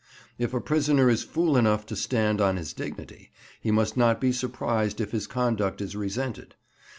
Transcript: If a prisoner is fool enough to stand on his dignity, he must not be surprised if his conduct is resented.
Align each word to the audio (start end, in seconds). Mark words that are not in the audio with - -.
If 0.39 0.51
a 0.55 0.59
prisoner 0.59 1.11
is 1.11 1.21
fool 1.21 1.55
enough 1.55 1.85
to 1.85 1.95
stand 1.95 2.41
on 2.41 2.57
his 2.57 2.73
dignity, 2.73 3.29
he 3.59 3.69
must 3.69 3.95
not 3.95 4.19
be 4.19 4.31
surprised 4.31 4.99
if 4.99 5.11
his 5.11 5.27
conduct 5.27 5.79
is 5.79 5.95
resented. 5.95 6.55